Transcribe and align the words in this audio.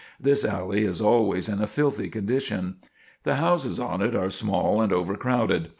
This 0.19 0.43
alley 0.43 0.83
is 0.83 0.99
always 0.99 1.47
in 1.47 1.61
a 1.61 1.67
filthy 1.67 2.09
condition. 2.09 2.77
The 3.21 3.35
houses 3.35 3.79
on 3.79 4.01
it 4.01 4.15
are 4.15 4.31
small 4.31 4.81
and 4.81 4.91
overcrowded. 4.91 5.69